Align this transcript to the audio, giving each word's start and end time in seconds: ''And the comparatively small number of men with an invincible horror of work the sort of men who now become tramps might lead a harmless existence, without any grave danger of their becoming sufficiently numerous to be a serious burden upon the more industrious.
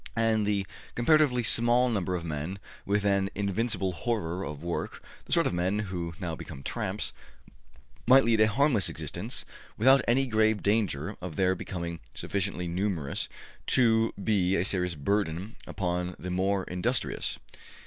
''And 0.31 0.47
the 0.47 0.65
comparatively 0.95 1.43
small 1.43 1.87
number 1.87 2.15
of 2.15 2.25
men 2.25 2.57
with 2.87 3.05
an 3.05 3.29
invincible 3.35 3.91
horror 3.91 4.43
of 4.43 4.63
work 4.63 5.03
the 5.25 5.31
sort 5.31 5.45
of 5.45 5.53
men 5.53 5.77
who 5.93 6.15
now 6.19 6.35
become 6.35 6.63
tramps 6.63 7.13
might 8.07 8.25
lead 8.25 8.39
a 8.39 8.47
harmless 8.47 8.89
existence, 8.89 9.45
without 9.77 10.01
any 10.07 10.25
grave 10.25 10.63
danger 10.63 11.17
of 11.21 11.35
their 11.35 11.53
becoming 11.53 11.99
sufficiently 12.15 12.67
numerous 12.67 13.29
to 13.67 14.11
be 14.13 14.55
a 14.55 14.65
serious 14.65 14.95
burden 14.95 15.55
upon 15.67 16.15
the 16.17 16.31
more 16.31 16.63
industrious. 16.63 17.37